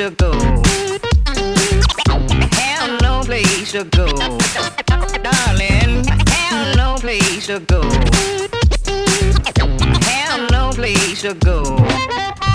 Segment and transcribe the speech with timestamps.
[0.00, 0.32] to go.
[2.52, 4.06] Have no place to go.
[5.22, 6.06] Darling,
[6.74, 7.82] no place to go.
[10.50, 12.49] No place to go.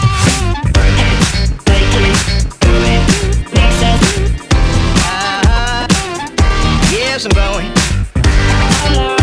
[7.28, 9.15] I'm going.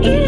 [0.00, 0.27] Yeah.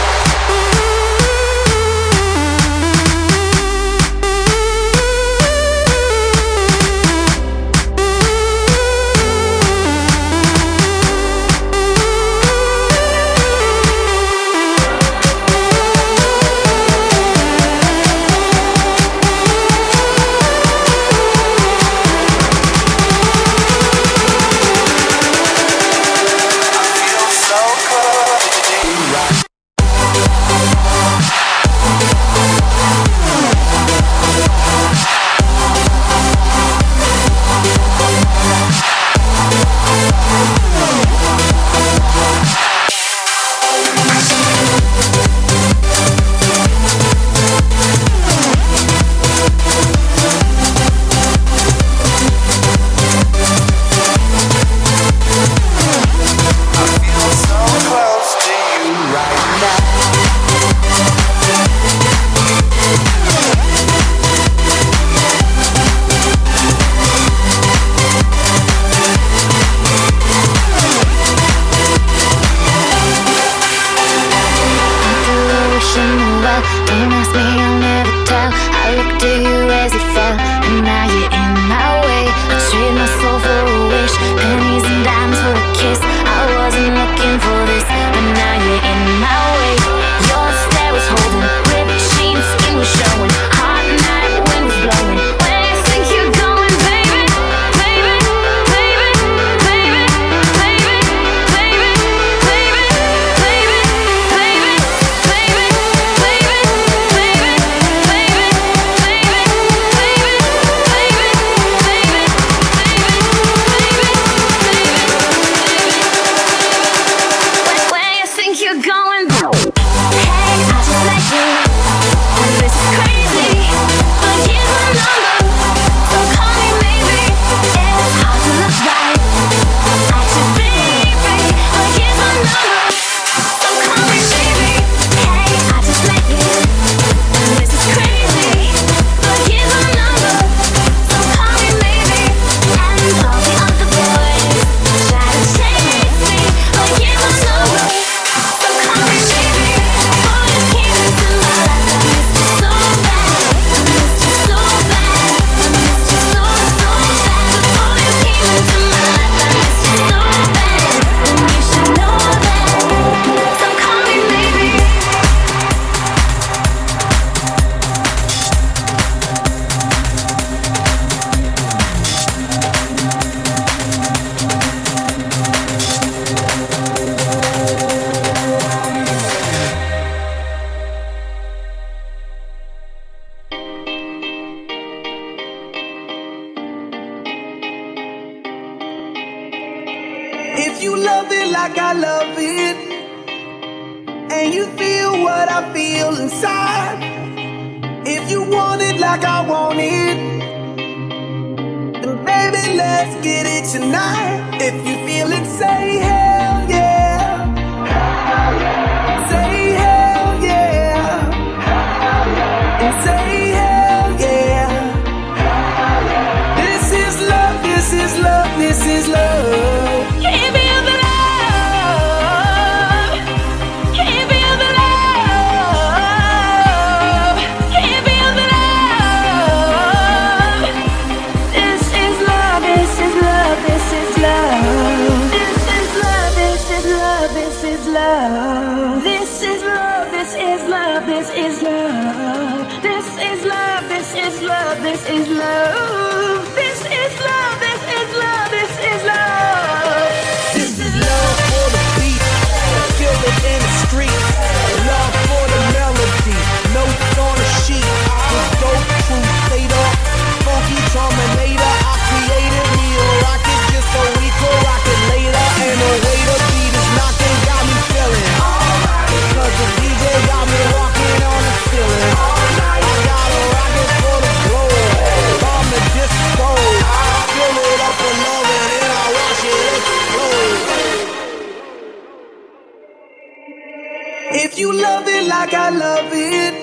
[285.71, 286.53] love it.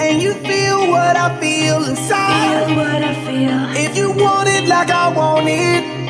[0.00, 2.66] And you feel what I feel inside.
[2.66, 3.86] Feel what I feel.
[3.86, 6.02] If you want it like I want it.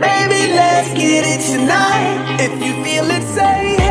[0.00, 2.36] Baby, let's get it tonight.
[2.40, 3.81] If you feel it, say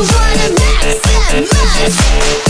[0.00, 0.96] wanna rock
[1.28, 2.49] some much.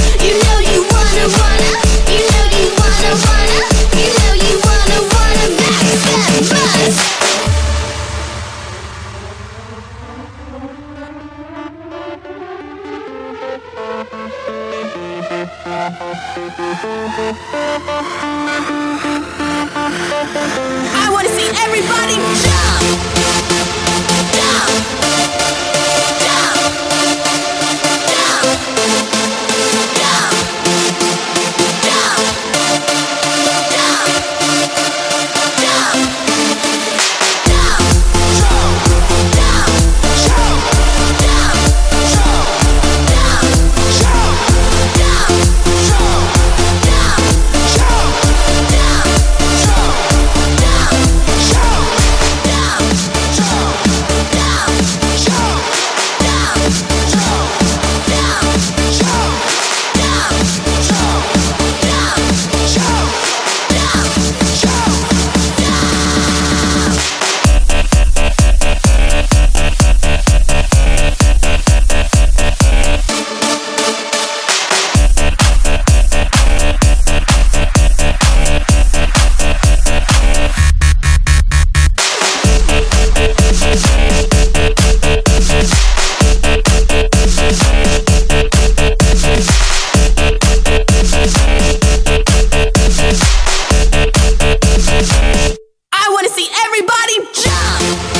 [96.64, 98.19] everybody jump!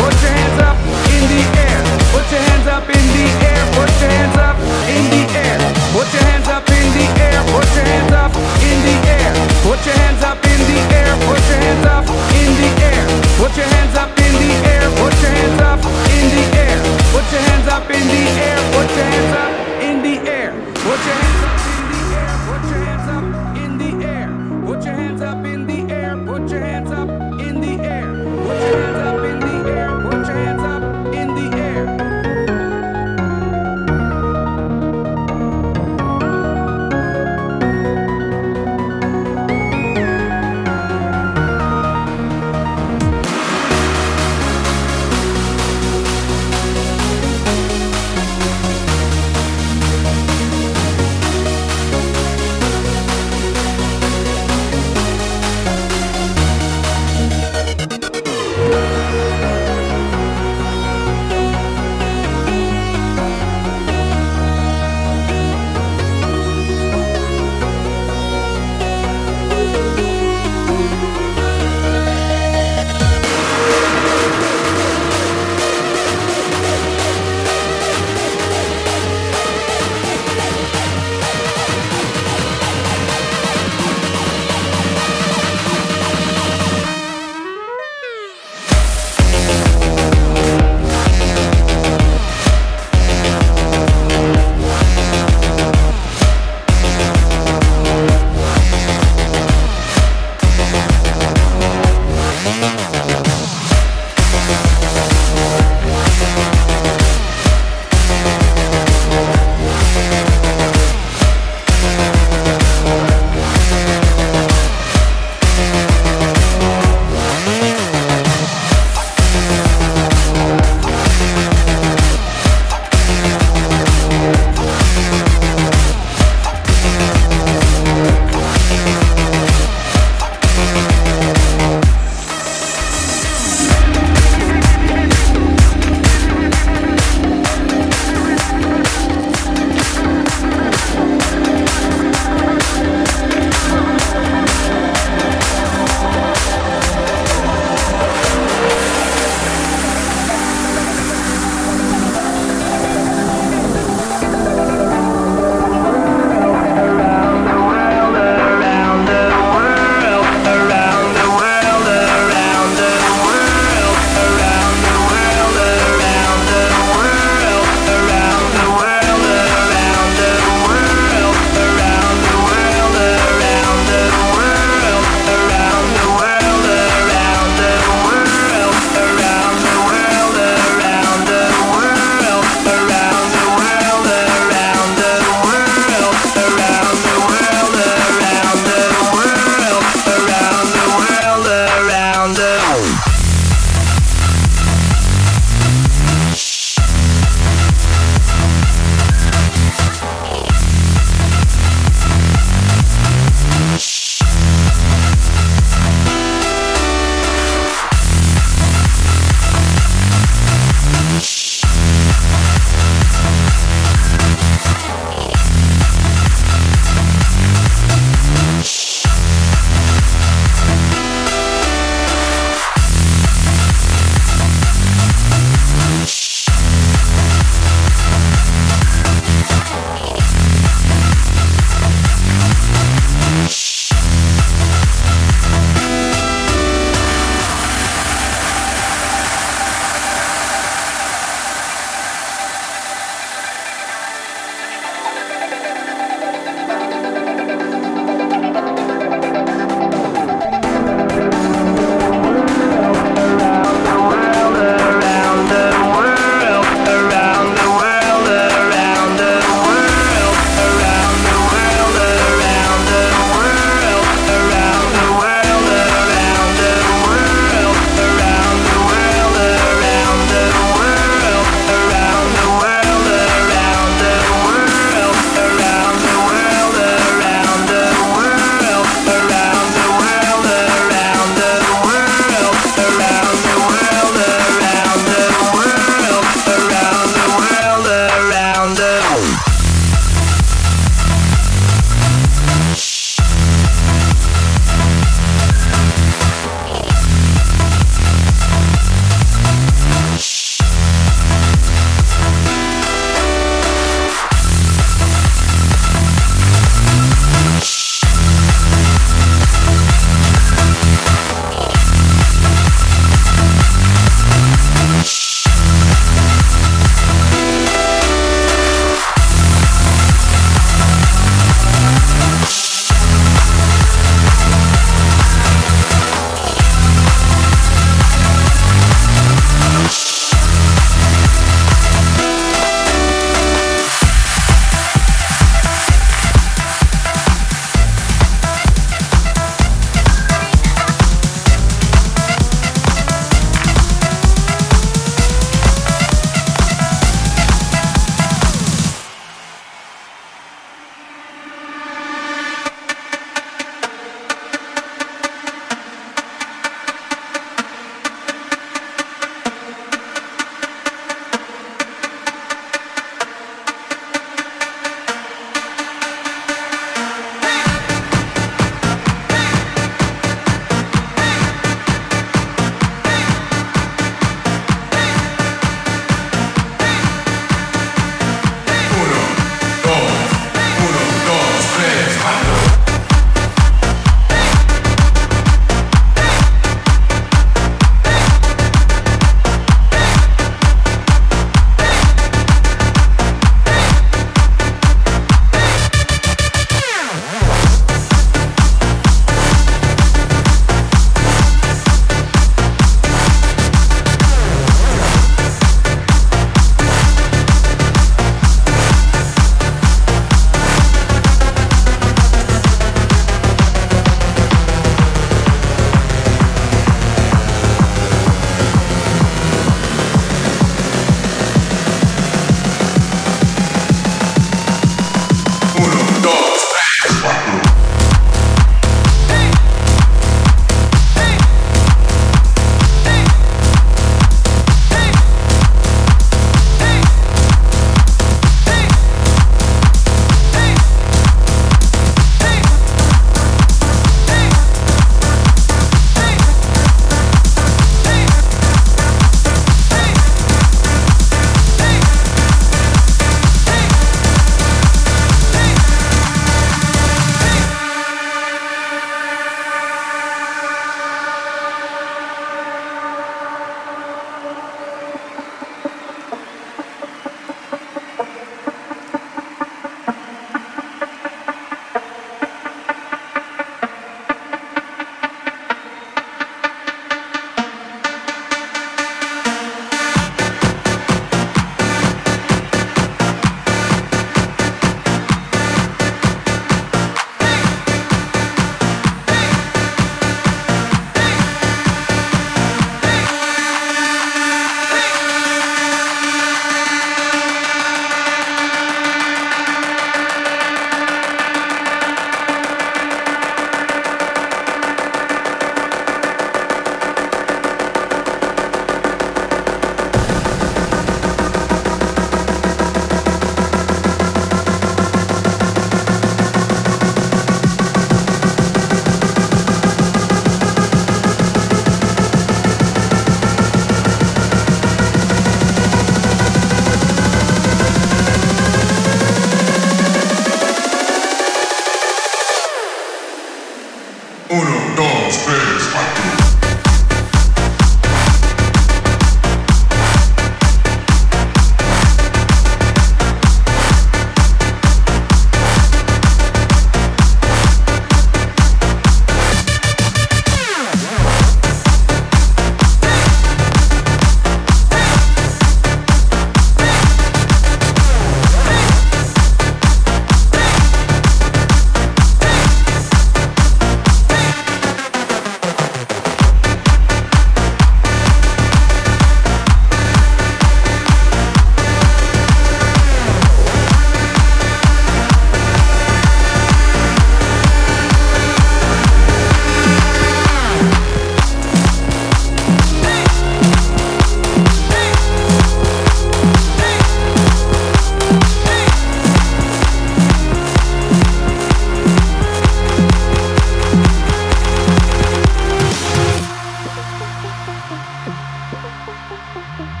[599.53, 600.00] 谢谢